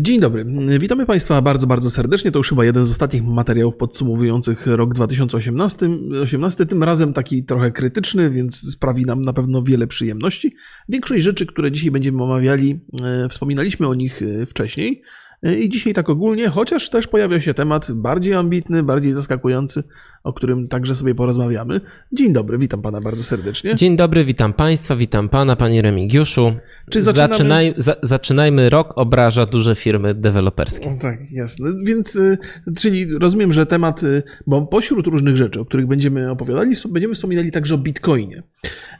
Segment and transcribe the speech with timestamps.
[0.00, 0.46] Dzień dobry.
[0.78, 2.32] Witamy Państwa bardzo, bardzo serdecznie.
[2.32, 5.88] To już chyba jeden z ostatnich materiałów podsumowujących rok 2018.
[6.22, 10.54] 18, tym razem taki trochę krytyczny, więc sprawi nam na pewno wiele przyjemności.
[10.88, 15.02] Większość rzeczy, które dzisiaj będziemy omawiali, e, wspominaliśmy o nich e, wcześniej.
[15.42, 19.82] I dzisiaj tak ogólnie, chociaż też pojawia się temat bardziej ambitny, bardziej zaskakujący,
[20.24, 21.80] o którym także sobie porozmawiamy.
[22.12, 23.74] Dzień dobry, witam pana bardzo serdecznie.
[23.74, 26.52] Dzień dobry, witam państwa, witam pana, panie Remigiuszu.
[26.90, 27.34] Czy zaczynamy...
[27.34, 30.98] Zaczynaj, za, zaczynajmy, rok obraża duże firmy deweloperskie.
[31.00, 31.72] Tak, jasne.
[31.84, 32.38] Więc, y,
[32.78, 37.50] czyli rozumiem, że temat, y, bo pośród różnych rzeczy, o których będziemy opowiadali, będziemy wspominali
[37.50, 38.42] także o Bitcoinie.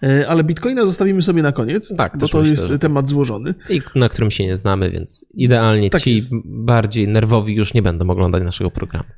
[0.05, 2.79] Y, ale Bitcoina zostawimy sobie na koniec, tak, bo to myślę, jest że...
[2.79, 3.55] temat złożony.
[3.71, 6.30] I na którym się nie znamy, więc idealnie tak ci jest.
[6.45, 9.09] Bardziej nerwowi już nie będą oglądać naszego programu.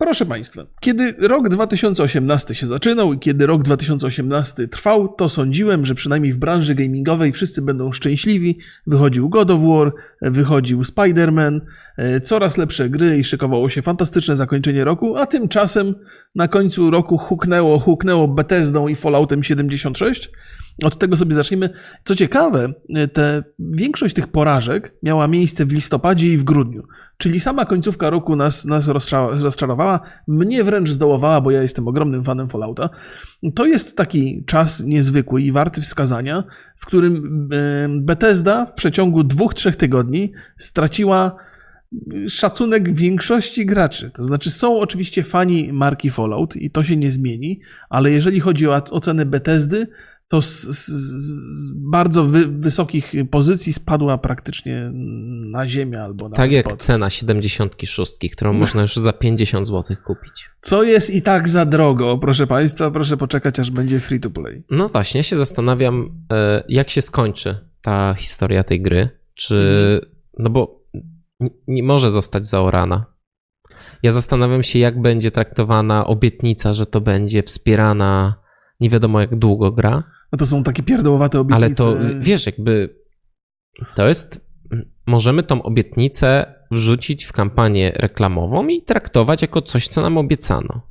[0.00, 5.94] Proszę Państwa, kiedy rok 2018 się zaczynał i kiedy rok 2018 trwał, to sądziłem, że
[5.94, 8.58] przynajmniej w branży gamingowej wszyscy będą szczęśliwi.
[8.86, 9.92] Wychodził God of War,
[10.22, 11.60] wychodził Spider-Man,
[11.96, 15.94] e, coraz lepsze gry i szykowało się fantastyczne zakończenie roku, a tymczasem
[16.34, 20.30] na końcu roku huknęło, huknęło Bethesdą i Falloutem 76.
[20.84, 21.70] Od tego sobie zaczniemy.
[22.04, 22.72] Co ciekawe,
[23.12, 26.82] te, większość tych porażek miała miejsce w listopadzie i w grudniu.
[27.18, 28.88] Czyli sama końcówka roku nas, nas
[29.42, 30.00] rozczarowała.
[30.26, 32.90] Mnie wręcz zdołowała, bo ja jestem ogromnym fanem Fallouta.
[33.54, 36.44] To jest taki czas niezwykły i warty wskazania,
[36.76, 37.48] w którym
[38.04, 41.36] Bethesda w przeciągu dwóch, trzech tygodni straciła
[42.28, 44.10] szacunek większości graczy.
[44.10, 48.68] To znaczy, są oczywiście fani marki Fallout i to się nie zmieni, ale jeżeli chodzi
[48.68, 49.86] o ocenę Bethesdy,
[50.28, 50.86] to z, z,
[51.50, 54.90] z bardzo wy, wysokich pozycji spadła praktycznie
[55.50, 56.82] na ziemię albo na Tak jak pod.
[56.82, 58.58] cena 76, którą no.
[58.58, 60.50] można już za 50 zł kupić.
[60.60, 64.64] Co jest i tak za drogo, proszę Państwa, proszę poczekać, aż będzie free to play.
[64.70, 69.08] No właśnie, się zastanawiam, e, jak się skończy ta historia tej gry.
[69.34, 70.00] Czy.
[70.38, 70.84] No bo
[71.66, 73.06] nie może zostać zaorana.
[74.02, 78.34] Ja zastanawiam się, jak będzie traktowana obietnica, że to będzie wspierana
[78.80, 81.84] nie wiadomo jak długo gra no to są takie pierdołowate obietnice.
[81.84, 82.98] Ale to, wiesz, jakby
[83.94, 84.48] to jest,
[85.06, 90.88] możemy tą obietnicę wrzucić w kampanię reklamową i traktować jako coś, co nam obiecano.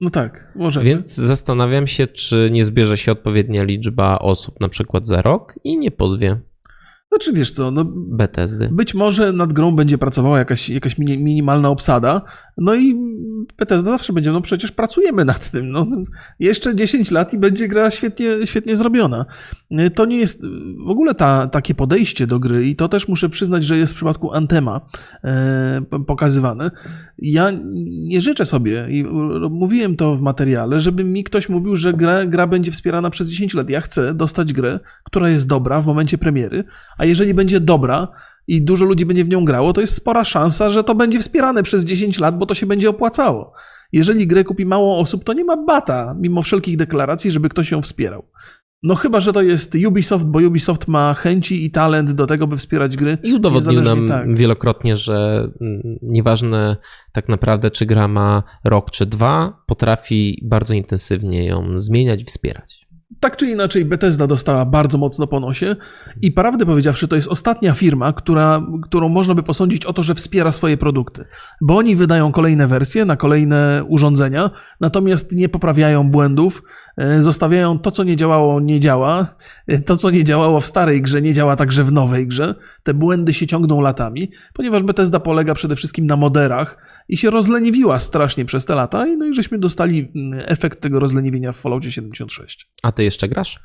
[0.00, 0.82] No tak, może.
[0.82, 5.78] Więc zastanawiam się, czy nie zbierze się odpowiednia liczba osób, na przykład za rok i
[5.78, 6.40] nie pozwie.
[7.16, 8.68] Znaczy wiesz co, no, Bethesdy.
[8.72, 12.22] być może nad grą będzie pracowała jakaś, jakaś minimalna obsada,
[12.56, 12.94] no i
[13.58, 15.86] Bethesda zawsze będzie, no przecież pracujemy nad tym, no
[16.38, 19.26] jeszcze 10 lat i będzie gra świetnie, świetnie zrobiona.
[19.94, 20.42] To nie jest
[20.86, 23.96] w ogóle ta, takie podejście do gry i to też muszę przyznać, że jest w
[23.96, 24.80] przypadku Antema
[25.24, 26.70] e, pokazywane.
[27.18, 27.52] Ja
[27.82, 29.04] nie życzę sobie i
[29.50, 33.54] mówiłem to w materiale, żeby mi ktoś mówił, że gra, gra będzie wspierana przez 10
[33.54, 33.70] lat.
[33.70, 36.64] Ja chcę dostać grę, która jest dobra w momencie premiery,
[36.98, 38.08] a jeżeli będzie dobra
[38.48, 41.62] i dużo ludzi będzie w nią grało, to jest spora szansa, że to będzie wspierane
[41.62, 43.52] przez 10 lat, bo to się będzie opłacało.
[43.92, 47.82] Jeżeli grę kupi mało osób, to nie ma bata, mimo wszelkich deklaracji, żeby ktoś ją
[47.82, 48.24] wspierał.
[48.82, 52.56] No chyba, że to jest Ubisoft, bo Ubisoft ma chęci i talent do tego, by
[52.56, 53.18] wspierać gry.
[53.22, 54.34] I udowodnił nam tak.
[54.36, 56.76] wielokrotnie, że mm, nieważne
[57.12, 62.85] tak naprawdę, czy gra ma rok czy dwa, potrafi bardzo intensywnie ją zmieniać i wspierać
[63.20, 65.76] tak czy inaczej Bethesda dostała bardzo mocno po nosie
[66.22, 70.14] i prawdę powiedziawszy, to jest ostatnia firma, która, którą można by posądzić o to, że
[70.14, 71.24] wspiera swoje produkty.
[71.60, 74.50] Bo oni wydają kolejne wersje na kolejne urządzenia,
[74.80, 76.62] natomiast nie poprawiają błędów,
[77.18, 79.34] zostawiają to, co nie działało, nie działa.
[79.66, 82.54] E, to, co nie działało w starej grze, nie działa także w nowej grze.
[82.82, 87.98] Te błędy się ciągną latami, ponieważ Bethesda polega przede wszystkim na moderach i się rozleniwiła
[87.98, 92.68] strasznie przez te lata, no i żeśmy dostali mm, efekt tego rozleniwienia w Falloutie 76.
[92.82, 93.60] A ty jeszcze grasz?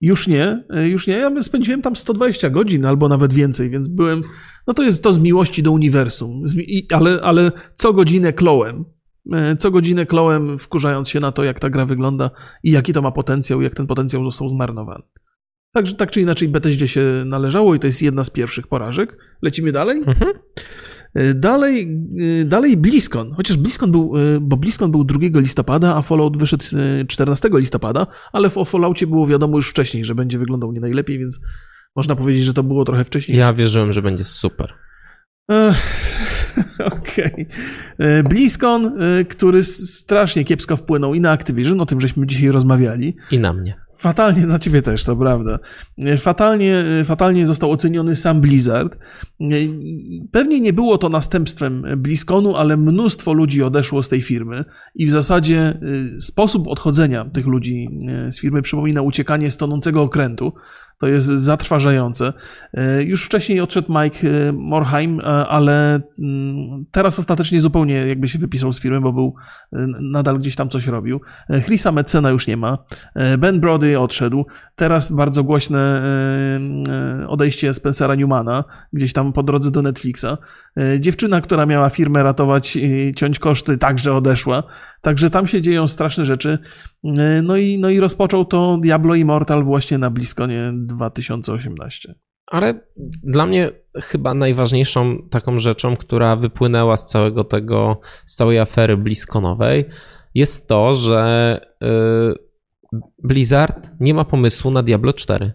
[0.00, 1.14] Już nie, e, już nie.
[1.14, 4.22] Ja spędziłem tam 120 godzin albo nawet więcej, więc byłem.
[4.66, 6.44] No to jest to z miłości do uniwersum,
[6.92, 8.84] ale, ale co godzinę klołem.
[9.32, 12.30] E, co godzinę klołem, wkurzając się na to, jak ta gra wygląda
[12.62, 15.04] i jaki to ma potencjał, jak ten potencjał został zmarnowany.
[15.72, 19.18] Także tak czy inaczej Bethesdzie się należało i to jest jedna z pierwszych porażek.
[19.42, 19.98] Lecimy dalej.
[19.98, 20.32] Mhm.
[21.14, 22.00] E, dalej,
[22.40, 26.64] e, dalej BlizzCon, chociaż BlizzCon był, bo BlizzCon był 2 listopada, a Fallout wyszedł
[27.08, 31.40] 14 listopada, ale o Falloutie było wiadomo już wcześniej, że będzie wyglądał nie najlepiej, więc
[31.96, 33.38] można powiedzieć, że to było trochę wcześniej.
[33.38, 34.74] Ja wierzyłem, że będzie super.
[36.98, 37.32] Okej.
[37.32, 37.46] Okay.
[37.98, 43.16] E, BlizzCon, e, który strasznie kiepsko wpłynął i na Activision, o tym żeśmy dzisiaj rozmawiali.
[43.30, 43.84] I na mnie.
[43.98, 45.58] Fatalnie na ciebie też, to prawda.
[45.98, 48.98] E, fatalnie, fatalnie został oceniony sam Blizzard.
[50.32, 54.64] Pewnie nie było to następstwem BlizzConu, ale mnóstwo ludzi odeszło z tej firmy
[54.94, 55.80] i w zasadzie
[56.18, 57.88] sposób odchodzenia tych ludzi
[58.30, 60.52] z firmy przypomina uciekanie z tonącego okrętu.
[60.98, 62.32] To jest zatrważające.
[62.74, 68.38] E, już wcześniej odszedł Mike e, Morheim, e, ale mm, teraz ostatecznie zupełnie jakby się
[68.38, 69.34] wypisał z firmy, bo był
[70.00, 71.20] nadal gdzieś tam coś robił.
[71.64, 72.78] Chrisa Metzena już nie ma.
[73.38, 74.46] Ben Brody odszedł.
[74.76, 76.02] Teraz bardzo głośne
[77.28, 80.26] odejście Spencera Newmana, gdzieś tam po drodze do Netflixa.
[81.00, 84.62] Dziewczyna, która miała firmę ratować i ciąć koszty, także odeszła.
[85.00, 86.58] Także tam się dzieją straszne rzeczy.
[87.42, 92.14] No i, no i rozpoczął to Diablo Immortal właśnie na BlizzConie 2018.
[92.46, 92.80] Ale
[93.22, 93.70] dla mnie
[94.02, 99.84] chyba najważniejszą taką rzeczą, która wypłynęła z całego tego, z całej afery BlizzConowej,
[100.34, 101.88] jest to, że y,
[103.22, 105.52] Blizzard nie ma pomysłu na Diablo 4.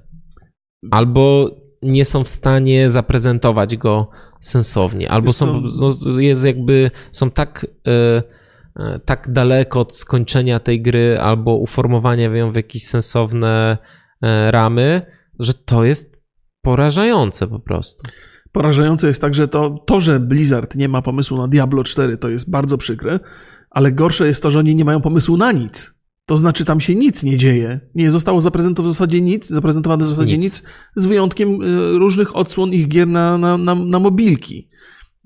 [0.91, 1.49] Albo
[1.81, 4.09] nie są w stanie zaprezentować go
[4.41, 8.38] sensownie, albo są, no, jest jakby, są tak, y,
[9.05, 13.77] tak daleko od skończenia tej gry, albo uformowania ją w jakieś sensowne
[14.23, 15.01] y, ramy,
[15.39, 16.19] że to jest
[16.61, 18.03] porażające po prostu.
[18.51, 22.49] Porażające jest także to, to, że Blizzard nie ma pomysłu na Diablo 4, to jest
[22.49, 23.19] bardzo przykre,
[23.69, 25.99] ale gorsze jest to, że oni nie mają pomysłu na nic.
[26.25, 27.79] To znaczy, tam się nic nie dzieje.
[27.95, 30.63] Nie zostało zaprezentowane w zasadzie nic, zaprezentowane w zasadzie nic, nic
[30.95, 34.69] z wyjątkiem y, różnych odsłon ich gier na, na, na, na mobilki.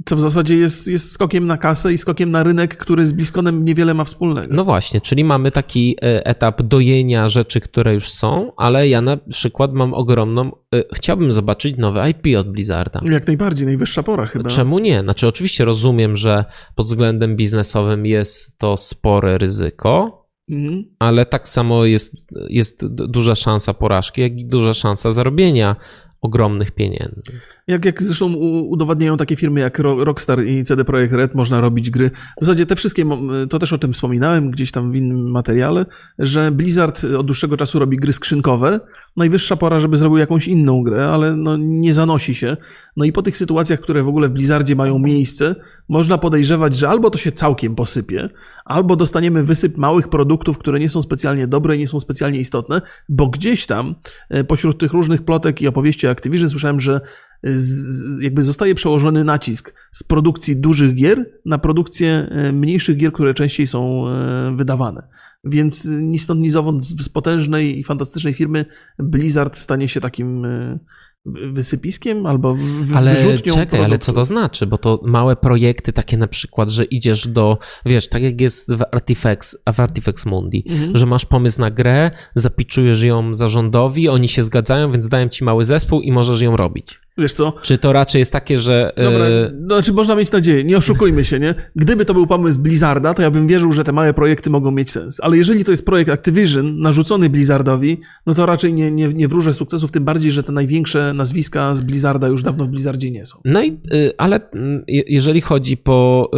[0.05, 3.65] Co w zasadzie jest, jest skokiem na kasę i skokiem na rynek, który z Bliskonem
[3.65, 4.47] niewiele ma wspólnego.
[4.51, 9.17] No właśnie, czyli mamy taki e, etap dojenia rzeczy, które już są, ale ja na
[9.17, 10.51] przykład mam ogromną.
[10.75, 13.01] E, chciałbym zobaczyć nowe IP od Blizzarda.
[13.03, 14.49] Jak najbardziej, najwyższa pora chyba.
[14.49, 15.01] Czemu nie?
[15.01, 20.83] Znaczy, oczywiście rozumiem, że pod względem biznesowym jest to spore ryzyko, Mhm.
[20.99, 22.15] Ale tak samo jest,
[22.49, 25.75] jest duża szansa porażki, jak i duża szansa zarobienia
[26.23, 27.21] ogromnych pieniędzy.
[27.67, 32.11] Jak, jak zresztą udowadniają takie firmy jak Rockstar i CD Projekt Red, można robić gry.
[32.41, 33.05] W zasadzie te wszystkie,
[33.49, 35.85] to też o tym wspominałem gdzieś tam w innym materiale,
[36.19, 38.79] że Blizzard od dłuższego czasu robi gry skrzynkowe.
[39.17, 42.57] Najwyższa pora, żeby zrobił jakąś inną grę, ale no nie zanosi się.
[42.97, 45.55] No i po tych sytuacjach, które w ogóle w Blizzardzie mają miejsce,
[45.89, 48.29] można podejrzewać, że albo to się całkiem posypie,
[48.65, 53.27] albo dostaniemy wysyp małych produktów, które nie są specjalnie dobre nie są specjalnie istotne, bo
[53.27, 53.95] gdzieś tam
[54.29, 57.01] e, pośród tych różnych plotek i opowieści Activision słyszałem, że
[57.43, 63.33] z, jakby zostaje przełożony nacisk z produkcji dużych gier na produkcję e, mniejszych gier, które
[63.33, 65.07] częściej są e, wydawane.
[65.43, 68.65] Więc ni stąd, ni zowąd z potężnej i fantastycznej firmy
[68.99, 70.79] Blizzard stanie się takim e,
[71.25, 72.57] wysypiskiem albo
[72.95, 74.67] ale wyrzutnią czekaj, ale co to znaczy?
[74.67, 78.81] Bo to małe projekty takie na przykład, że idziesz do, wiesz, tak jak jest w
[78.91, 80.97] Artifex, w Artifex Mundi, mhm.
[80.97, 85.65] że masz pomysł na grę, zapiczujesz ją zarządowi, oni się zgadzają, więc dają ci mały
[85.65, 87.02] zespół i możesz ją robić.
[87.17, 87.53] Wiesz co?
[87.61, 88.93] Czy to raczej jest takie, że.
[88.97, 91.55] Dobra, e, no, znaczy można mieć nadzieję, nie oszukujmy się, nie?
[91.75, 94.91] Gdyby to był pomysł Blizzarda, to ja bym wierzył, że te małe projekty mogą mieć
[94.91, 95.19] sens.
[95.23, 99.53] Ale jeżeli to jest projekt Activision narzucony Blizzardowi, no to raczej nie, nie, nie wróżę
[99.53, 103.39] sukcesów, tym bardziej, że te największe nazwiska z Blizzarda już dawno w Blizzardzie nie są.
[103.45, 106.31] No i, y, ale mm, jeżeli chodzi po,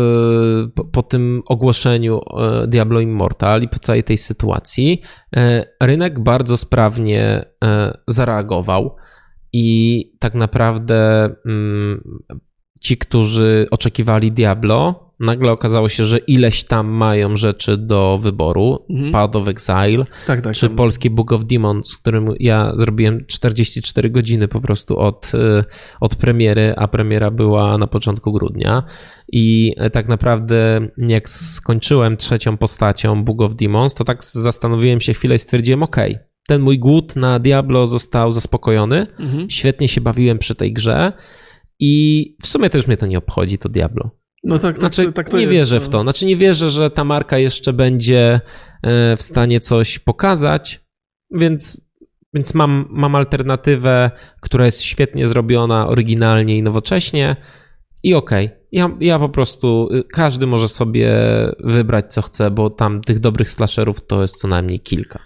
[0.66, 2.22] y, po, po tym ogłoszeniu
[2.64, 5.02] y, Diablo Immortal i po całej tej sytuacji,
[5.82, 7.46] rynek bardzo sprawnie
[8.08, 8.96] zareagował.
[9.58, 12.22] I tak naprawdę mm,
[12.80, 18.86] ci, którzy oczekiwali Diablo, nagle okazało się, że ileś tam mają rzeczy do wyboru.
[18.90, 19.12] Mhm.
[19.12, 24.10] Path of Exile, tak, tak, czy polski Book of Demons, z którym ja zrobiłem 44
[24.10, 25.64] godziny po prostu od, y,
[26.00, 28.84] od premiery, a premiera była na początku grudnia.
[29.32, 35.36] I tak naprawdę, jak skończyłem trzecią postacią Book of Demons, to tak zastanowiłem się chwilę
[35.36, 35.98] i stwierdziłem: OK,
[36.48, 39.08] ten mój głód na Diablo został zaspokojony.
[39.20, 39.50] Mhm.
[39.50, 41.14] Świetnie się bawiłem przy tej grze
[41.80, 44.10] i w sumie też mnie to nie obchodzi, to Diablo.
[44.44, 45.54] No tak, tak znaczy, tak to nie jest.
[45.54, 45.92] wierzę w no.
[45.92, 46.02] to.
[46.02, 48.42] Znaczy nie wierzę, że ta marka jeszcze będzie
[48.84, 50.86] e, w stanie coś pokazać,
[51.32, 51.90] więc,
[52.34, 54.12] więc mam, mam alternatywę,
[54.42, 57.36] która jest świetnie zrobiona, oryginalnie i nowocześnie
[58.04, 58.46] i okej.
[58.46, 58.66] Okay.
[58.72, 61.12] Ja, ja po prostu, y, każdy może sobie
[61.60, 65.20] wybrać co chce, bo tam tych dobrych slasherów to jest co najmniej kilka.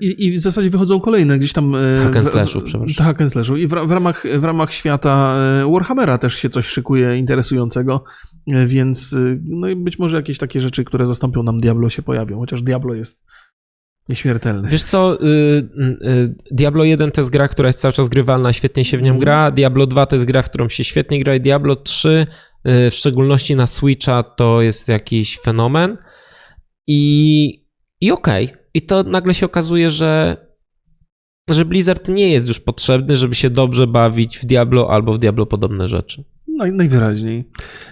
[0.00, 1.74] I, I, w zasadzie wychodzą kolejne gdzieś tam.
[1.74, 3.06] E, hack and slashu, przepraszam.
[3.06, 3.56] Hack and slashu.
[3.56, 8.04] I w, w, ramach, w ramach świata e, Warhammera też się coś szykuje interesującego,
[8.66, 12.62] więc no i być może jakieś takie rzeczy, które zastąpią nam Diablo się pojawią, chociaż
[12.62, 13.24] Diablo jest
[14.08, 14.68] nieśmiertelny.
[14.68, 15.26] Wiesz co, y,
[16.04, 19.14] y, Diablo 1 to jest gra, która jest cały czas grywalna, świetnie się w nią
[19.14, 19.20] mhm.
[19.20, 19.50] gra.
[19.50, 22.26] Diablo 2 to jest gra, w którą się świetnie gra i Diablo 3,
[22.68, 25.98] y, w szczególności na Switcha, to jest jakiś fenomen.
[26.86, 27.66] I,
[28.00, 30.36] i okej, okay i to nagle się okazuje, że,
[31.50, 35.46] że Blizzard nie jest już potrzebny, żeby się dobrze bawić w Diablo albo w Diablo
[35.46, 36.24] podobne rzeczy.
[36.48, 37.44] No, najwyraźniej.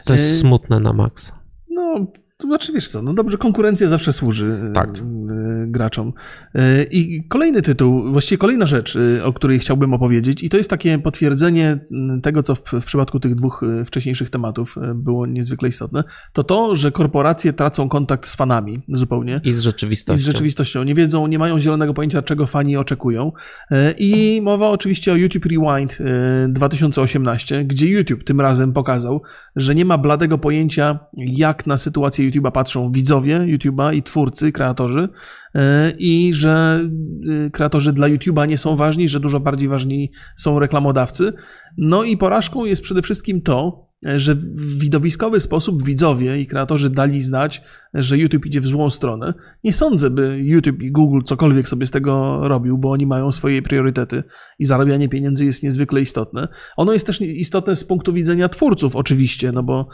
[0.05, 0.37] To jest e...
[0.37, 1.43] smutne na maksa.
[1.71, 2.07] No,
[2.41, 4.89] To znaczy, wiesz co, no dobrze, konkurencja zawsze służy Tak.
[4.89, 6.13] y, y, graczom.
[6.57, 10.99] Y, I kolejny tytuł, właściwie kolejna rzecz, o której chciałbym opowiedzieć, i to jest takie
[10.99, 11.79] potwierdzenie
[12.19, 16.77] y, tego, co w, w przypadku tych dwóch wcześniejszych tematów było niezwykle istotne, to to,
[16.77, 19.37] że korporacje tracą kontakt z fanami zupełnie.
[19.45, 20.23] I z I rzeczywistością.
[20.23, 20.83] z rzeczywistością.
[20.83, 23.33] Nie wiedzą, nie mają zielonego pojęcia, czego fani oczekują.
[23.71, 29.23] E, I mowa oczywiście o YouTube Rewind e, 2018, gdzie YouTube tym razem pokazał,
[29.57, 35.09] że nie ma bladego pojęcia, jak na sytuację YouTube'a patrzą widzowie YouTube'a i twórcy, kreatorzy,
[35.55, 36.81] e, i że
[37.47, 41.33] e, kreatorzy dla YouTube'a nie są ważni, że dużo bardziej ważni są reklamodawcy.
[41.79, 47.21] No i porażką jest przede wszystkim to, że w widowiskowy sposób widzowie i kreatorzy dali
[47.21, 47.63] znać,
[47.95, 49.35] że YouTube idzie w złą stronę.
[49.65, 53.63] Nie sądzę, by YouTube i Google cokolwiek sobie z tego robił, bo oni mają swoje
[53.63, 54.23] priorytety
[54.59, 56.49] i zarabianie pieniędzy jest niezwykle istotne.
[56.77, 59.89] Ono jest też istotne z punktu widzenia twórców, oczywiście, no bo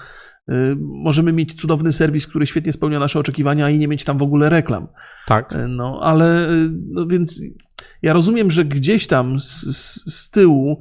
[0.78, 4.50] możemy mieć cudowny serwis, który świetnie spełnia nasze oczekiwania i nie mieć tam w ogóle
[4.50, 4.88] reklam.
[5.26, 5.52] Tak.
[5.52, 7.42] E, No, ale y, no więc
[8.02, 9.60] ja rozumiem, że gdzieś tam z,
[10.14, 10.78] z, tyłu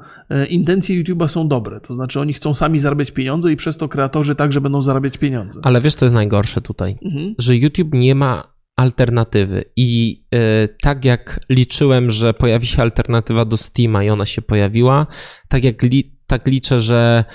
[0.49, 1.79] intencje YouTube'a są dobre.
[1.79, 5.59] To znaczy, oni chcą sami zarabiać pieniądze i przez to kreatorzy także będą zarabiać pieniądze.
[5.63, 6.97] Ale wiesz, co jest najgorsze tutaj?
[7.05, 7.35] Mhm.
[7.37, 9.65] Że YouTube nie ma alternatywy.
[9.75, 15.07] I e, tak jak liczyłem, że pojawi się alternatywa do Steama i ona się pojawiła,
[15.49, 17.25] tak jak li, tak liczę, że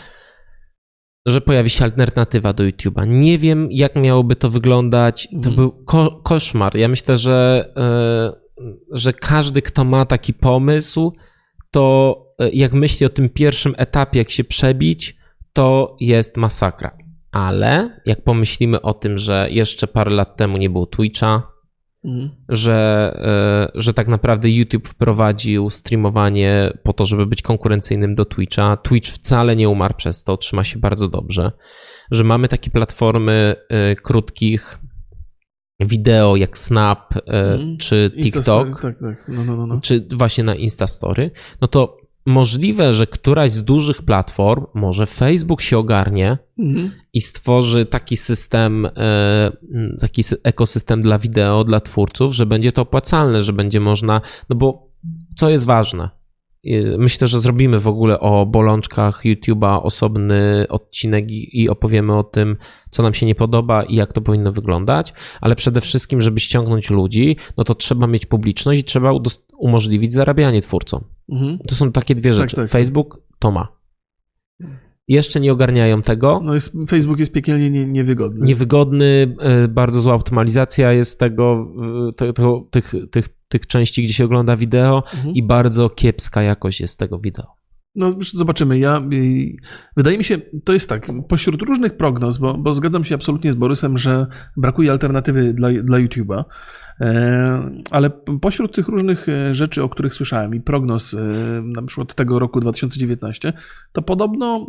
[1.31, 3.07] że pojawi się alternatywa do YouTube'a.
[3.09, 5.29] Nie wiem, jak miałoby to wyglądać.
[5.31, 5.57] To Mhm.
[5.57, 6.77] był ko- koszmar.
[6.77, 8.33] Ja myślę, że, e,
[8.93, 11.13] że każdy, kto ma taki pomysł,
[11.71, 15.17] to e, jak myśli o tym pierwszym etapie, jak się przebić,
[15.53, 16.97] to jest masakra.
[17.33, 21.50] Ale jak pomyślimy o tym, że jeszcze parę lat temu nie było Twitcha,
[22.05, 22.31] Mhm.
[22.49, 23.13] że,
[23.75, 28.77] e, że tak naprawdę YouTube wprowadził streamowanie po to, żeby być konkurencyjnym do Twitcha.
[28.77, 31.53] Twitch wcale nie umarł przez to, trzyma się bardzo dobrze.
[32.11, 34.79] Że mamy takie platformy e, krótkich
[35.81, 37.21] wideo jak Snap e,
[37.53, 37.77] Mhm.
[37.77, 39.29] czy Instastory, TikTok, Tak, tak.
[39.29, 39.81] No, no, no, no.
[39.81, 41.31] czy właśnie na Instastory,
[41.61, 41.97] no to
[42.27, 46.91] możliwe, że któraś z dużych platform, może Facebook się ogarnie, Mhm.
[47.13, 49.53] i stworzy taki system, e,
[50.01, 54.57] taki sy- ekosystem dla wideo, dla twórców, że będzie to opłacalne, że będzie można, no
[54.57, 54.89] bo
[55.37, 56.11] co jest ważne?
[56.99, 62.57] Myślę, że zrobimy w ogóle o bolączkach YouTube'a osobny odcinek i opowiemy o tym,
[62.91, 66.91] co nam się nie podoba i jak to powinno wyglądać, ale przede wszystkim, żeby ściągnąć
[66.91, 69.13] ludzi, no to trzeba mieć publiczność i trzeba
[69.59, 71.05] umożliwić zarabianie twórcom.
[71.29, 71.59] Mhm.
[71.69, 72.57] To są takie dwie rzeczy.
[72.57, 72.73] tak, tak.
[72.73, 73.81] Facebook to ma.
[75.11, 76.41] Jeszcze nie ogarniają tego.
[76.45, 78.47] No jest, Facebook jest piekielnie nie, niewygodny.
[78.47, 81.73] Niewygodny, y, bardzo zła optymalizacja jest tego,
[82.17, 85.35] te, tego tych, tych, tych części, gdzie się ogląda wideo Mhm.
[85.35, 87.60] i bardzo kiepska jakość jest tego wideo.
[87.95, 88.79] No, zobaczymy.
[88.79, 89.03] Ja,
[89.97, 93.55] wydaje mi się, to jest tak, pośród różnych prognoz, bo, bo zgadzam się absolutnie z
[93.55, 96.45] Borysem, że brakuje alternatywy dla, dla YouTube'a,
[97.01, 101.19] e, ale pośród tych różnych e, rzeczy, o których słyszałem i prognoz e,
[101.65, 103.53] na przykład tego roku 2019,
[103.93, 104.67] to podobno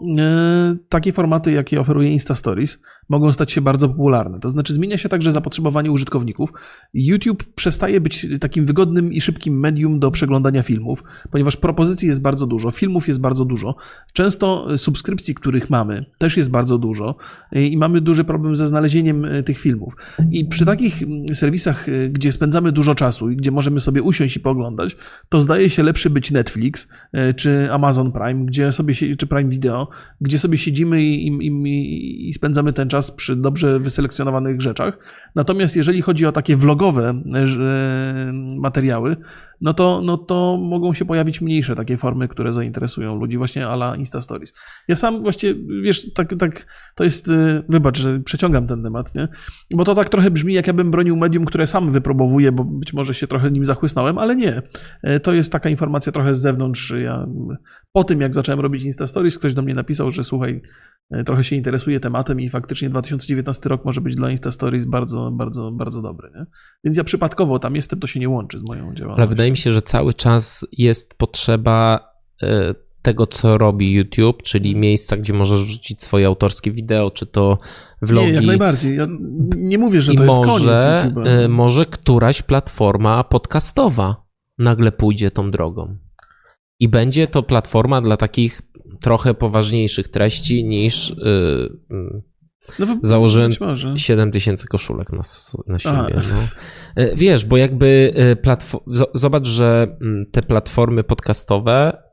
[0.90, 4.40] takie formaty, jakie oferuje Insta Stories, mogą stać się bardzo popularne.
[4.40, 6.50] To znaczy zmienia się także zapotrzebowanie użytkowników.
[6.94, 12.48] YouTube przestaje być takim wygodnym i szybkim medium do przeglądania filmów, ponieważ propozycji jest bardzo
[12.48, 13.76] dużo, filmów jest bardzo dużo.
[14.14, 17.16] Często subskrypcji, których mamy, też jest bardzo dużo
[17.52, 19.94] i mamy duży problem ze znalezieniem e, tych filmów.
[20.32, 21.04] I przy takich
[21.34, 24.96] serwisach, e, gdzie spędzamy dużo czasu i gdzie możemy sobie usiąść i pooglądać,
[25.30, 29.88] to zdaje się lepszy być Netflix e, czy Amazon Prime, gdzie sobie czy Prime Video,
[30.22, 34.98] gdzie sobie siedzimy i, i, i, spędzamy ten czas przy dobrze wyselekcjonowanych rzeczach.
[35.36, 37.22] Natomiast jeżeli chodzi o takie vlogowe
[38.58, 39.16] materiały,
[39.62, 43.96] no to, no to mogą się pojawić mniejsze takie formy, które zainteresują ludzi, właśnie ala
[43.96, 44.54] Insta Stories.
[44.88, 46.66] Ja sam właśnie, wiesz, tak, tak
[46.96, 49.28] to jest, y, wybacz, że przeciągam ten temat, nie?
[49.76, 52.94] Bo to tak trochę brzmi, jak ja bym bronił medium, które sam wypróbowuję, bo być
[52.94, 54.62] może się trochę nim zachłysnąłem, ale nie.
[55.04, 56.94] E, To jest taka informacja trochę z zewnątrz.
[57.04, 57.28] Ja,
[57.92, 60.62] po tym, jak zacząłem robić Insta Stories, ktoś do mnie napisał, że słuchaj,
[61.26, 65.72] trochę się interesuje tematem i faktycznie 2019 rok może być dla Insta Stories bardzo, bardzo,
[65.72, 66.46] bardzo dobry, nie?
[66.84, 69.16] Więc ja przypadkowo tam jestem, to się nie łączy z moją działalnością.
[69.16, 72.00] Ale wydaje mi się, że cały czas jest potrzeba
[72.44, 77.60] e, tego, co robi YouTube, czyli miejsca, gdzie możesz rzucić swoje autorskie wideo, czy to
[78.02, 78.28] vlogi.
[78.28, 78.98] Nie, jak najbardziej.
[78.98, 79.08] Ja
[79.56, 81.28] nie mówię, że I to jest koniec może, YouTube'a.
[81.28, 84.26] e, może któraś platforma podcastowa
[84.58, 85.98] nagle pójdzie tą drogą.
[86.80, 88.62] I będzie to platforma dla takich
[89.02, 91.14] trochę poważniejszych treści niż y,
[91.92, 92.22] y,
[92.80, 94.00] No, założyłem być może.
[94.00, 95.22] 7 tysięcy koszulek na,
[95.68, 96.22] na siebie.
[96.30, 96.48] No.
[97.04, 102.04] E, Wiesz, bo jakby platfo- z- zobacz, że mm, te platformy podcastowe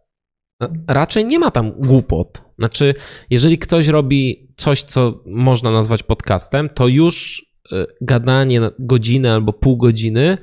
[0.89, 2.43] raczej nie ma tam głupot.
[2.59, 2.95] Znaczy,
[3.31, 9.77] jeżeli ktoś robi coś, co można nazwać podcastem, to już y, gadanie godzinę albo pół
[9.77, 10.39] godziny,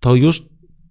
[0.00, 0.42] to już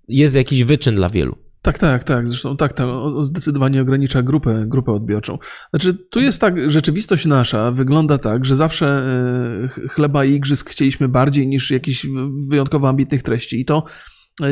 [0.07, 1.35] jest jakiś wyczyn dla wielu.
[1.67, 2.27] Tak, tak, tak.
[2.27, 2.87] Zresztą tak, tak,
[3.21, 5.37] zdecydowanie ogranicza grupę, grupę odbiorczą.
[5.69, 11.07] Znaczy, tu jest tak, rzeczywistość nasza wygląda tak, że zawsze e, chleba i igrzysk chcieliśmy
[11.07, 12.05] bardziej niż jakichś
[12.49, 13.61] wyjątkowo ambitnych treści.
[13.61, 13.83] I to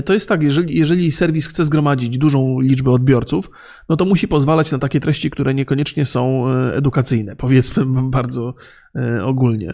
[0.06, 3.50] to jest tak, jeżeli, jeżeli serwis chce zgromadzić dużą liczbę odbiorców,
[3.90, 8.54] no to musi pozwalać na takie treści, które niekoniecznie są e, edukacyjne, powiedzmy bardzo
[8.96, 9.74] e, ogólnie.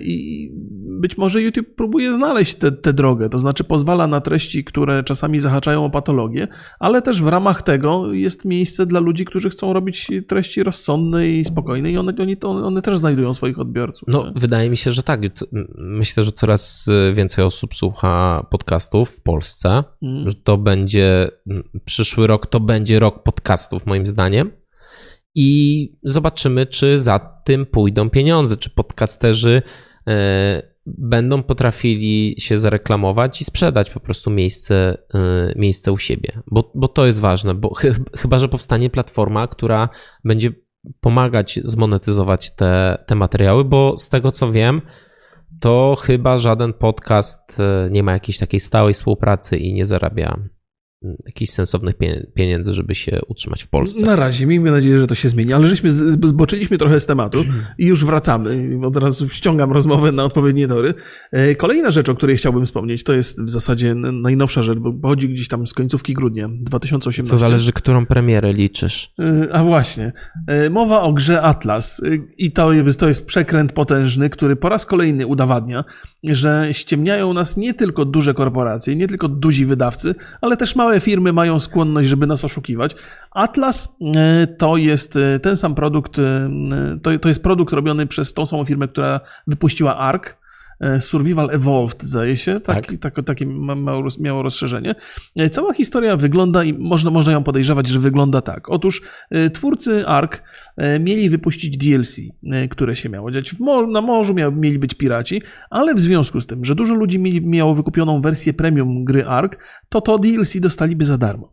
[0.00, 0.50] I
[1.00, 5.84] być może YouTube próbuje znaleźć tę drogę, to znaczy pozwala na treści, które czasami zahaczają
[5.84, 10.62] o patologię, ale też w ramach tego jest miejsce dla ludzi, którzy chcą robić treści
[10.62, 14.08] rozsądne i spokojne i one, oni one też znajdują swoich odbiorców.
[14.12, 14.32] No, nie?
[14.40, 15.20] wydaje mi się, że tak.
[15.78, 19.84] Myślę, że coraz więcej osób słucha podcastów w Polsce.
[20.02, 20.32] Mm.
[20.44, 21.28] To będzie
[21.84, 24.50] przyszły rok, to będzie rok podcastów, moim zdaniem.
[25.34, 29.62] I zobaczymy, czy za tym pójdą pieniądze, czy podcasterzy
[30.08, 36.42] e, będą potrafili się zareklamować i sprzedać po prostu miejsce, e, miejsce u siebie.
[36.46, 37.74] Bo, bo to jest ważne, bo
[38.16, 39.88] chyba, że powstanie platforma, która
[40.24, 40.52] będzie
[41.00, 44.82] pomagać zmonetyzować te, te materiały, bo z tego co wiem,
[45.64, 50.38] to chyba żaden podcast e, nie ma jakiejś takiej stałej współpracy i nie zarabia
[51.26, 51.94] jakichś sensownych
[52.34, 54.06] pieniędzy, żeby się utrzymać w Polsce.
[54.06, 57.44] Na razie, miejmy nadzieję, że to się zmieni, ale żeśmy zboczyliśmy trochę z tematu
[57.78, 58.78] i już wracamy.
[58.86, 60.94] Od razu ściągam rozmowę na odpowiednie tory.
[61.32, 65.28] E, kolejna rzecz, o której chciałbym wspomnieć, to jest w zasadzie najnowsza rzecz, bo pochodzi
[65.28, 67.30] gdzieś tam z końcówki grudnia 2018.
[67.30, 69.12] To zależy, którą premierę liczysz.
[69.18, 70.12] E, a właśnie.
[70.46, 72.02] E, mowa o grze Atlas
[72.36, 75.84] i to jest, to jest przekręt potężny, który po raz kolejny udowadnia,
[76.24, 81.32] że ściemniają nas nie tylko duże korporacje, nie tylko duzi wydawcy, ale też małe firmy
[81.32, 82.96] mają skłonność, żeby nas oszukiwać.
[83.30, 86.50] Atlas e, to jest e, ten sam produkt, e,
[87.02, 90.43] to, to jest produkt robiony przez tą samą firmę, która wypuściła ARK.
[90.98, 93.14] Survival Evolved, zdaje się, tak, tak.
[93.14, 93.46] tak takie
[94.20, 94.94] miało rozszerzenie.
[95.50, 98.68] Cała historia wygląda i można, można ją podejrzewać, że wygląda tak.
[98.70, 99.02] Otóż
[99.52, 100.42] twórcy ARK
[101.00, 102.20] mieli wypuścić DLC,
[102.70, 106.46] które się miało dziać mor na morzu, miał, mieli być piraci, ale w związku z
[106.46, 109.58] tym, że dużo ludzi mieli, miało wykupioną wersję premium gry ARK,
[109.88, 111.52] to to DLC dostaliby za darmo.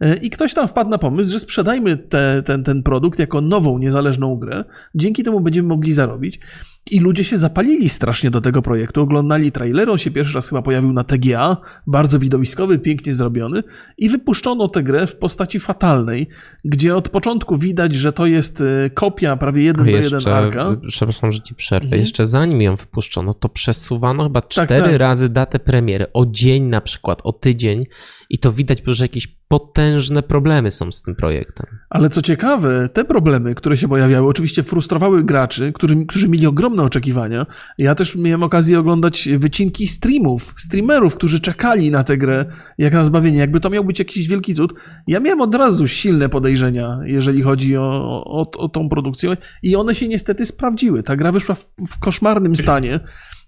[0.00, 3.78] E, I ktoś tam wpadł na pomysł, że sprzedajmy te, ten, ten produkt jako nową,
[3.78, 4.64] niezależną grę.
[4.94, 6.40] Dzięki temu będziemy mogli zarobić.
[6.90, 9.02] I ludzie się zapalili strasznie do tego projektu.
[9.02, 13.62] Oglądali trailer, on się pierwszy raz chyba pojawił na TGA, bardzo widowiskowy, pięknie zrobiony.
[13.98, 16.28] I wypuszczono tę grę w postaci fatalnej,
[16.64, 20.76] gdzie od początku widać, że to jest e, kopia prawie jeden do jeden Arka.
[20.88, 21.84] Przepraszam, że ci przerwę.
[21.84, 22.00] Mhm.
[22.00, 25.00] Jeszcze zanim ją wypuszczono, to przesuwano chyba tak, cztery tak, tak.
[25.00, 26.06] razy datę premiery.
[26.12, 27.86] O dzień na przykład, o tydzień.
[28.30, 31.66] I to widać, że jakieś potężne problemy są z tym projektem.
[31.90, 36.82] Ale co ciekawe, te problemy, które się pojawiały, oczywiście frustrowały graczy, którzy, którzy mieli ogromne
[36.82, 37.46] oczekiwania.
[37.78, 42.44] Ja też miałem okazję oglądać wycinki streamów, streamerów, którzy czekali na tę grę
[42.78, 43.38] jak na zbawienie.
[43.38, 44.74] Jakby to miał być jakiś wielki cud.
[45.06, 49.94] Ja miałem od razu silne podejrzenia, jeżeli chodzi o, o, o tą produkcję i one
[49.94, 51.02] się niestety sprawdziły.
[51.02, 53.00] Ta gra wyszła w, w koszmarnym stanie.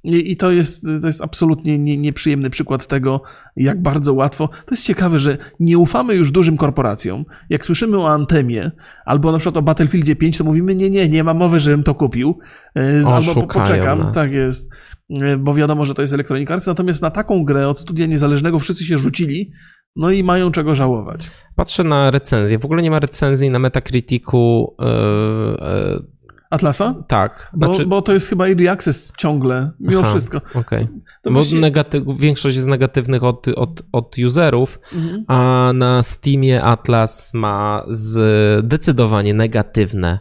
[0.04, 3.22] I to jest, to jest absolutnie nie, nieprzyjemny przykład tego,
[3.56, 4.48] jak bardzo łatwo.
[4.48, 7.24] To jest ciekawe, że nie ufamy już dużym korporacjom.
[7.50, 8.70] Jak słyszymy o Antemie
[9.04, 11.94] albo na przykład o Battlefieldzie 5, to mówimy: Nie, nie, nie ma mowy, żebym to
[11.94, 12.38] kupił.
[12.76, 13.98] E, albo po, poczekam.
[13.98, 14.14] Nas.
[14.14, 14.70] Tak jest.
[15.10, 16.66] E, bo wiadomo, że to jest Electronic Arts.
[16.66, 19.52] Natomiast na taką grę od studia niezależnego wszyscy się rzucili.
[19.96, 21.30] No i mają czego żałować.
[21.56, 22.58] Patrzę na recenzję.
[22.58, 24.74] W ogóle nie ma recenzji na Metacriticu.
[24.80, 26.15] Yy,
[26.50, 26.94] Atlasa?
[27.08, 27.50] Tak.
[27.54, 27.86] Bo, znaczy...
[27.86, 30.38] bo to jest chyba early access ciągle, mimo Aha, wszystko.
[30.38, 30.60] Okej.
[30.60, 30.88] Okay.
[31.24, 31.60] Bo właściwie...
[31.60, 32.04] negatyw...
[32.18, 35.24] większość jest negatywnych od, od, od userów, mhm.
[35.28, 40.18] a na Steamie Atlas ma zdecydowanie negatywne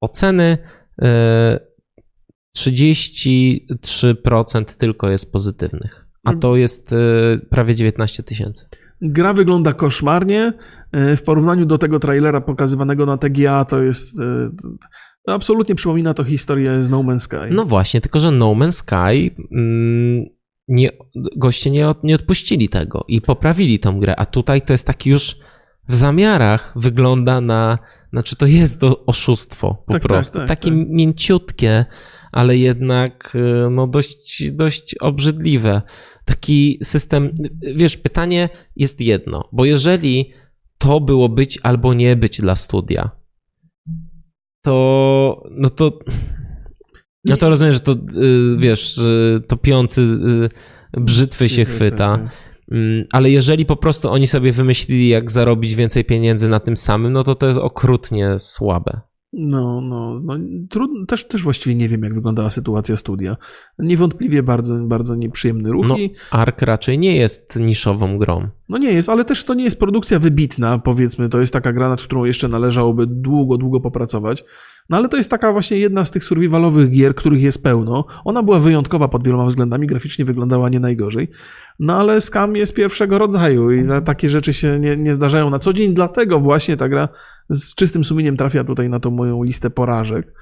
[0.00, 0.58] oceny.
[2.58, 6.60] 33% e, tylko jest pozytywnych, a to mhm.
[6.60, 6.96] jest e,
[7.50, 8.68] prawie 19 tysięcy.
[9.00, 10.52] Gra wygląda koszmarnie.
[10.92, 14.20] E, w porównaniu do tego trailera pokazywanego na TGA to jest
[15.26, 17.50] Absolutnie przypomina to historię z No Man's Sky.
[17.50, 20.26] No właśnie, tylko że No Man's Sky mm,
[20.68, 20.90] nie,
[21.36, 25.36] goście nie, nie odpuścili tego i poprawili tą grę, a tutaj to jest taki już
[25.88, 27.78] w zamiarach wygląda na,
[28.10, 30.38] znaczy to jest to oszustwo po tak, tak prostu.
[30.38, 30.88] Tak, tak, Takie tak.
[30.88, 31.84] mięciutkie,
[32.32, 35.82] ale jednak y, no dość, dość obrzydliwe.
[36.24, 37.34] Taki system,
[37.76, 40.32] wiesz, pytanie jest jedno, bo jeżeli
[40.78, 43.10] to było być albo nie być dla studia,
[44.64, 45.98] to no to
[47.24, 47.96] no to rozumiem, że to y,
[48.58, 49.00] wiesz,
[49.48, 50.00] topiący
[50.94, 52.18] y, brzytwy się chwyta.
[52.18, 52.54] Tak, tak.
[52.70, 57.12] Mm, ale jeżeli po prostu oni sobie wymyślili, jak zarobić więcej pieniędzy na tym samym,
[57.12, 59.00] no to to jest okrutnie słabe.
[59.36, 60.34] No, no, no
[60.70, 63.36] trudno, też, też właściwie nie wiem, jak wyglądała sytuacja studia.
[63.78, 65.86] Niewątpliwie bardzo, bardzo nieprzyjemny ruch.
[65.88, 65.96] No,
[66.30, 68.48] Ark raczej nie jest niszową grą.
[68.68, 71.28] no nie jest, ale też to nie jest produkcja wybitna, powiedzmy.
[71.28, 74.44] To jest taka gra, nad którą jeszcze należałoby długo, długo popracować.
[74.90, 78.04] No ale to jest taka właśnie jedna z tych survivalowych gier, których jest pełno.
[78.24, 81.30] Ona była wyjątkowa pod wieloma względami, graficznie wyglądała nie najgorzej.
[81.78, 85.58] No ale Scam jest pierwszego rodzaju i ta- takie rzeczy się nie, nie zdarzają na
[85.58, 87.08] co dzień, dlatego właśnie ta gra
[87.50, 90.32] z czystym sumieniem trafia tutaj na tą moją listę porażek.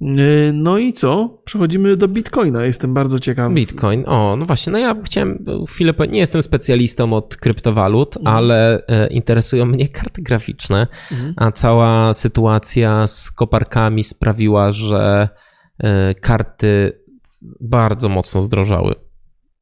[0.00, 1.38] Yy, No i co?
[1.44, 2.64] Przechodzimy do Bitcoina.
[2.64, 3.52] Jestem bardzo ciekaw.
[3.52, 8.36] Bitcoin, o, no właśnie, no ja chciałem chwilę, nie jestem specjalistą od kryptowalut, Mhm.
[8.36, 11.34] ale e, interesują mnie karty graficzne, Mhm.
[11.36, 15.28] a cała sytuacja z koparkami sprawiła, że
[15.78, 16.92] e, karty
[17.60, 18.94] bardzo mocno zdrożały.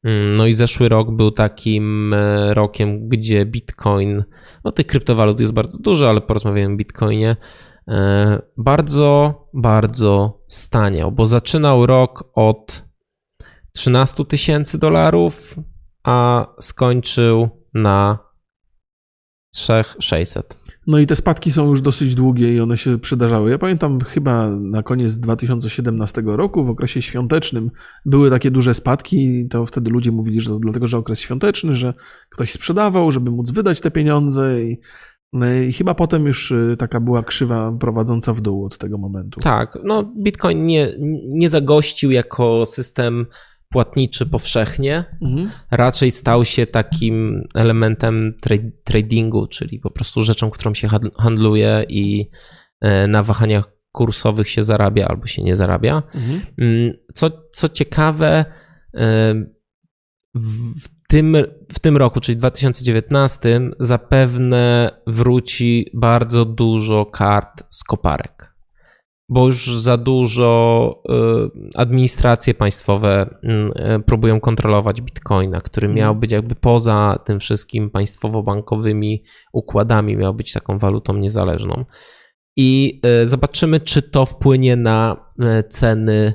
[0.04, 4.24] Mm, No i zeszły rok był takim e, rokiem, gdzie Bitcoin,
[4.64, 7.36] no tych kryptowalut jest bardzo dużo, ale porozmawiamy o Bitcoinie,
[8.56, 12.84] bardzo, bardzo staniał, bo zaczynał rok od
[13.72, 15.56] 13 tysięcy dolarów,
[16.04, 18.18] a skończył na
[19.54, 20.62] 3600.
[20.86, 23.50] No i te spadki są już dosyć długie i one się przydarzały.
[23.50, 27.70] Ja pamiętam chyba na koniec 2017 roku, w okresie świątecznym,
[28.06, 31.94] były takie duże spadki to wtedy ludzie mówili, że to dlatego, że okres świąteczny, że
[32.30, 34.80] ktoś sprzedawał, żeby móc wydać te pieniądze i,
[35.68, 39.40] i chyba potem już y, taka była krzywa prowadząca w dół od tego momentu.
[39.40, 40.88] Tak, no Bitcoin nie,
[41.28, 43.26] nie zagościł jako system
[43.68, 45.50] płatniczy powszechnie, Mhm.
[45.70, 51.84] raczej stał się takim elementem tra- tradingu, czyli po prostu rzeczą, którą się handl- handluje
[51.88, 52.30] i
[52.80, 56.02] e, na wahaniach kursowych się zarabia albo się nie zarabia.
[56.14, 56.40] Mhm.
[56.58, 58.44] Mm, Co, co ciekawe,
[58.94, 59.34] e,
[60.34, 61.36] w tym,
[61.72, 68.54] w tym roku, czyli 2019, zapewne wróci bardzo dużo kart z koparek.
[69.28, 71.14] Bo już za dużo e,
[71.76, 75.98] administracje państwowe mm, e, próbują kontrolować bitcoina, który Mhm.
[75.98, 79.22] miał być jakby poza tym wszystkim państwowo-bankowymi
[79.52, 81.84] układami, miał być taką walutą niezależną.
[82.56, 85.16] I zobaczymy, czy to wpłynie na
[85.68, 86.34] ceny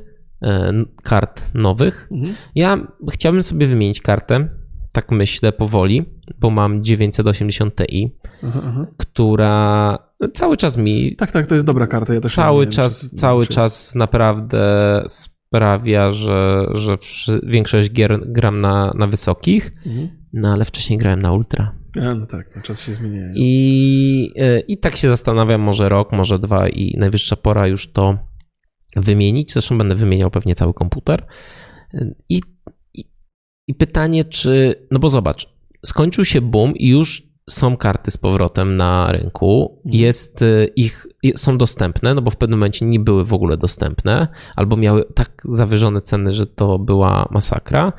[1.03, 2.07] kart nowych.
[2.11, 2.35] Mhm.
[2.55, 4.49] Ja chciałbym sobie wymienić kartę,
[4.97, 6.05] tak myślę powoli,
[6.39, 8.87] bo mam 980 Ti, Aha, aha.
[8.97, 9.97] która
[10.33, 12.13] cały czas mi, Tak, tak, to jest dobra karta.
[12.13, 16.97] Ja też cały czas, przez- cały przez- czas naprawdę sprawia, że, że
[17.43, 20.09] większość gier gram na, na wysokich, Mhm.
[20.33, 21.75] no ale wcześniej grałem na ultra.
[22.01, 23.31] A, no tak, no czas się zmienia.
[23.35, 28.17] I, e, I tak się zastanawiam, może rok, może dwa i najwyższa pora już to
[28.95, 29.53] wymienić.
[29.53, 31.25] Zresztą będę wymieniał pewnie cały komputer.
[32.29, 32.41] I,
[33.67, 34.75] i, pytanie, czy.
[34.91, 35.49] No bo zobacz,
[35.85, 39.81] skończył się boom i już są karty z powrotem na rynku.
[39.85, 40.01] Mhm.
[40.01, 44.27] Jest e, ich, są dostępne, no bo w pewnym momencie nie były w ogóle dostępne,
[44.55, 47.93] albo miały tak zawyżone ceny, że to była masakra.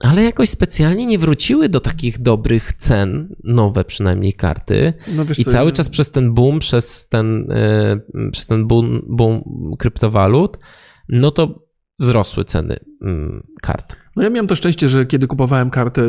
[0.00, 4.92] Ale jakoś specjalnie nie wróciły do takich dobrych cen, nowe przynajmniej karty.
[5.16, 9.42] No I cały czas przez ten boom, przez ten, e, przez ten boom, boom
[9.78, 10.58] kryptowalut,
[11.08, 11.64] no to
[11.98, 13.96] wzrosły ceny mm, kart.
[14.16, 16.02] No ja miałem to szczęście, że kiedy kupowałem kartę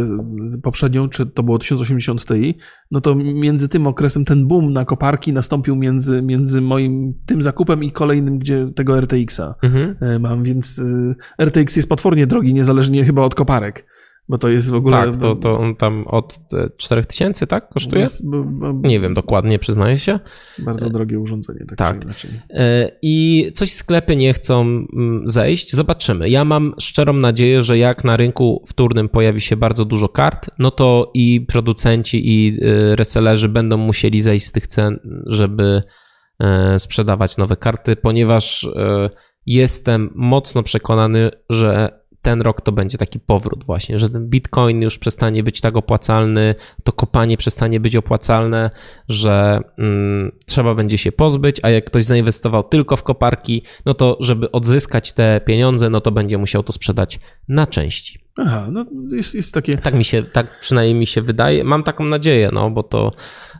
[0.63, 2.57] poprzednią, czy to było 1080 Ti,
[2.91, 7.83] no to między tym okresem ten boom na koparki nastąpił między, między moim tym zakupem
[7.83, 9.95] i kolejnym, gdzie tego RTX-a Mhm.
[10.01, 13.85] e, mam, więc y, RTX jest potwornie drogi, niezależnie chyba od koparek,
[14.29, 14.97] bo to jest w ogóle...
[14.97, 17.69] Tak, to, to on tam od e, 4000, tak?
[17.69, 18.01] Kosztuje?
[18.01, 20.19] jest b- b- Nie wiem dokładnie, przyznaję się.
[20.59, 22.03] Bardzo drogie urządzenie, tak, tak.
[22.03, 22.31] inaczej.
[22.49, 25.75] E, I coś sklepy nie chcą mm, zejść.
[25.75, 26.29] Zobaczymy.
[26.29, 30.71] Ja mam szczerą nadzieję, że jak na rynku wtórnym pojawi się bardzo dużo kart, no
[30.71, 32.59] to i producenci, i
[32.95, 35.83] resellerzy będą musieli zejść z tych cen, żeby
[36.39, 39.09] e, sprzedawać nowe karty, ponieważ e,
[39.45, 44.97] jestem mocno przekonany, że ten rok to będzie taki powrót właśnie, że ten bitcoin już
[44.97, 48.71] przestanie być tak opłacalny, to kopanie przestanie być opłacalne,
[49.09, 54.17] że mm, trzeba będzie się pozbyć, a jak ktoś zainwestował tylko w koparki, no to
[54.19, 58.19] żeby odzyskać te pieniądze, no to będzie musiał to sprzedać na części.
[58.37, 59.77] Aha, no jest, jest takie...
[59.77, 61.63] Tak mi się, tak przynajmniej mi się wydaje.
[61.63, 63.11] Mam taką nadzieję, no bo to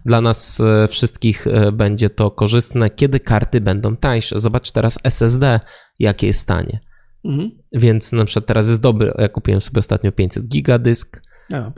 [0.05, 4.39] dla nas e, wszystkich e, będzie to korzystne, kiedy karty będą tańsze.
[4.39, 5.59] Zobacz teraz SSD,
[5.99, 6.79] jakie jest stanie.
[7.25, 7.51] Mhm.
[7.73, 11.21] Więc na przykład teraz jest dobry, ja kupiłem sobie ostatnio 500 giga dysk
[11.53, 11.71] A, e,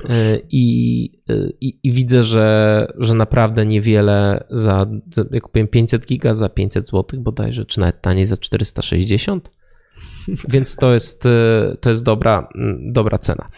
[0.50, 4.86] i, e, i, i widzę, że, że naprawdę niewiele za,
[5.32, 9.52] ja kupiłem 500 giga za 500 zł bodajże, czy nawet taniej za 460,
[10.54, 12.50] więc to jest, e, to jest dobra,
[12.92, 13.50] dobra cena.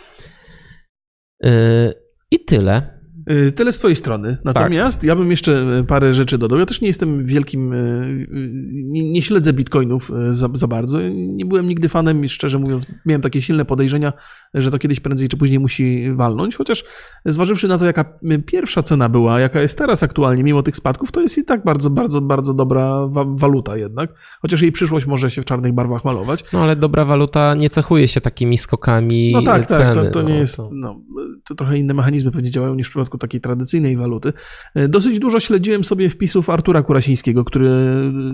[2.31, 2.98] I tyle.
[3.31, 4.37] Y, Tyle z twojej strony.
[4.43, 6.59] Natomiast ja bym jeszcze y, parę rzeczy dodał.
[6.59, 8.27] Ja też nie jestem wielkim, y,
[8.71, 10.99] nie, nie śledzę bitcoinów za, za bardzo.
[11.13, 14.13] Nie byłem nigdy fanem szczerze mówiąc miałem takie silne podejrzenia,
[14.53, 16.55] że to kiedyś prędzej czy później musi walnąć.
[16.55, 16.83] Chociaż
[17.25, 21.21] zważywszy na to, jaka pierwsza cena była, jaka jest teraz aktualnie, mimo tych spadków, to
[21.21, 24.13] jest i tak bardzo, bardzo, bardzo dobra wa waluta jednak.
[24.41, 26.43] Chociaż jej przyszłość może się w czarnych barwach malować.
[26.53, 29.95] No ale dobra waluta nie cechuje się takimi skokami No tak, ceny.
[29.95, 31.01] tak, to, to nie no, jest, no,
[31.45, 34.33] to trochę inne mechanizmy pewnie działają niż w przypadku takiej tradycyjnej waluty.
[34.75, 37.69] E, Dosyć dużo śledziłem sobie wpisów Artura Kurasińskiego, który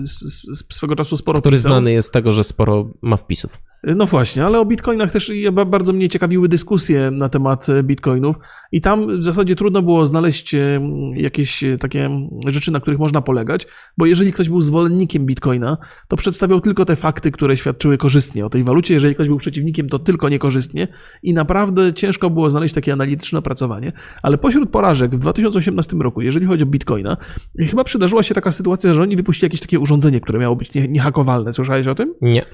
[0.02, 1.72] s- swego czasu sporo Który pisał.
[1.72, 3.58] znany jest z tego, że sporo ma wpisów.
[3.96, 5.32] No właśnie, ale o bitcoinach też
[5.66, 8.36] bardzo mnie ciekawiły dyskusje na temat e, bitcoinów
[8.72, 10.80] i tam w zasadzie trudno było znaleźć e,
[11.14, 12.10] jakieś e, takie
[12.46, 13.66] rzeczy, na których można polegać,
[13.98, 15.76] bo jeżeli ktoś był zwolennikiem bitcoina,
[16.08, 18.94] to przedstawiał tylko te fakty, które świadczyły korzystnie o tej walucie.
[18.94, 20.88] Jeżeli ktoś był przeciwnikiem, to tylko niekorzystnie
[21.22, 23.92] i naprawdę ciężko było znaleźć takie analityczne opracowanie.
[24.22, 27.16] Ale pośród porażek w 2018 roku, jeżeli chodzi o bitcoina,
[27.70, 30.88] chyba przydarzyła się taka sytuacja, że oni wypuścili jakieś takie urządzenie, które miało być nie-
[30.88, 31.52] niehakowalne.
[31.52, 32.14] Słyszałeś o tym?
[32.20, 32.44] Nie.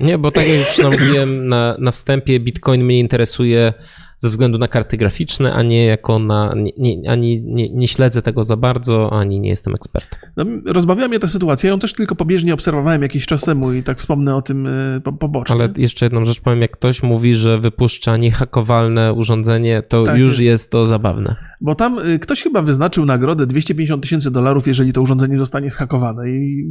[0.00, 3.74] Nie, bo tak jak już mówiłem na, na wstępie, Bitcoin mnie interesuje
[4.22, 6.54] ze względu na karty graficzne, a nie jako na.
[6.56, 10.18] Nie, nie, ani nie, nie śledzę tego za bardzo, ani nie jestem ekspertem.
[10.36, 11.68] No, rozbawiła mnie ta sytuacja.
[11.68, 15.00] Ja ją też tylko pobieżnie obserwowałem jakiś czas temu i tak wspomnę o tym e,
[15.04, 15.54] po, pobocznie.
[15.54, 20.32] Ale jeszcze jedną rzecz powiem, jak ktoś mówi, że wypuszcza niehakowalne urządzenie, to Tak już
[20.32, 20.40] jest.
[20.44, 20.70] jest.
[20.70, 21.36] to zabawne.
[21.60, 26.30] Bo tam y, ktoś chyba wyznaczył nagrodę 250 tysięcy dolarów, jeżeli to urządzenie zostanie schakowane.
[26.30, 26.66] I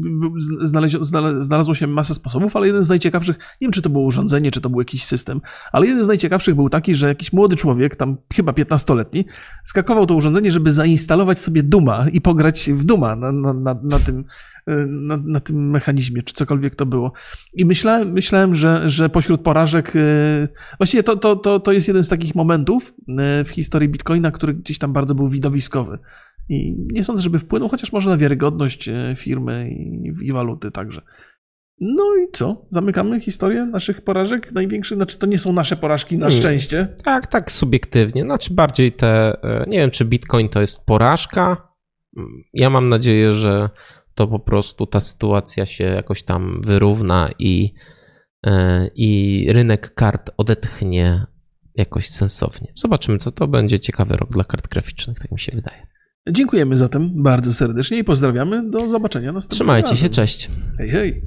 [0.65, 4.03] znalezio- znale- znalazło się masę sposobów, ale jeden z najciekawszych, nie wiem czy to było
[4.05, 7.55] urządzenie, czy to był jakiś system, ale jeden z najciekawszych był taki, że jakiś młody
[7.55, 9.25] człowiek, tam chyba 15-letni,
[9.65, 13.99] skakował to urządzenie, żeby zainstalować sobie Duma i pograć w Duma na, na, na, na,
[13.99, 17.11] tym, y, na, na tym mechanizmie, czy cokolwiek to było.
[17.53, 22.03] I myślałem, myślałem że, że pośród porażek, y, właściwie to, to, to, to jest jeden
[22.03, 22.93] z takich momentów
[23.41, 25.99] y, w historii Bitcoina, który gdzieś tam bardzo był widowiskowy.
[26.49, 31.01] I nie sądzę, żeby wpłynął, chociaż może na wiarygodność firmy i, i waluty także.
[31.83, 32.65] No i co?
[32.69, 34.97] Zamykamy historię naszych porażek największych?
[34.97, 36.31] Znaczy, to nie są nasze porażki, na Nie.
[36.31, 36.87] szczęście.
[37.03, 38.21] Tak, tak subiektywnie.
[38.21, 39.43] Znaczy bardziej te.
[39.43, 41.67] e, Nie wiem, czy Bitcoin to jest porażka.
[42.53, 43.69] Ja mam nadzieję, że
[44.15, 47.73] to po prostu ta sytuacja się jakoś tam wyrówna i,
[48.45, 51.25] e, i rynek kart odetchnie
[51.75, 52.67] jakoś sensownie.
[52.75, 53.79] Zobaczymy, co to będzie.
[53.79, 55.81] Ciekawy rok dla kart graficznych, tak mi się wydaje.
[56.29, 58.69] Dziękujemy zatem bardzo serdecznie i pozdrawiamy.
[58.69, 60.09] Do zobaczenia następnym Trzymajcie się, razem.
[60.09, 60.49] cześć.
[60.77, 61.21] Hej, hej.